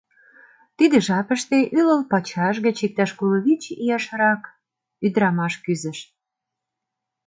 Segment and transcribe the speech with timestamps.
[0.77, 4.41] Тиде жапыште ӱлыл пачаш гыч иктаж коло вич ияшрак
[5.05, 5.99] ӱдырамаш кӱзыш.